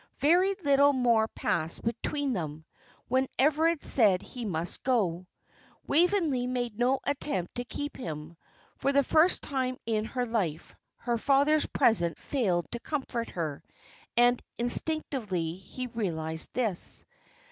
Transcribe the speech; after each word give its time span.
Very 0.17 0.55
little 0.65 0.93
more 0.93 1.27
passed 1.27 1.83
between 1.83 2.33
them, 2.33 2.65
when 3.07 3.27
Everard 3.37 3.83
said 3.85 4.23
he 4.23 4.45
must 4.45 4.81
go; 4.81 5.27
Waveney 5.85 6.47
made 6.47 6.75
no 6.79 7.01
attempt 7.03 7.53
to 7.53 7.63
keep 7.63 7.97
him. 7.97 8.35
For 8.77 8.91
the 8.93 9.03
first 9.03 9.43
time 9.43 9.77
in 9.85 10.05
her 10.05 10.25
life 10.25 10.73
her 10.95 11.19
father's 11.19 11.67
presence 11.67 12.17
failed 12.19 12.65
to 12.71 12.79
comfort 12.79 13.29
her, 13.29 13.61
and 14.17 14.41
instinctively 14.57 15.53
he 15.57 15.85
realised 15.85 16.51
this. 16.55 17.05